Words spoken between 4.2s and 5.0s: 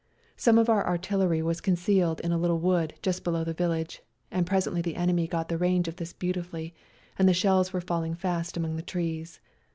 and presently the